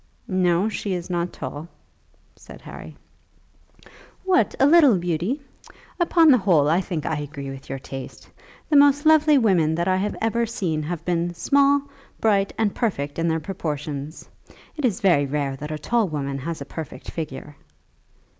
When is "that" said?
9.75-9.87, 15.57-15.69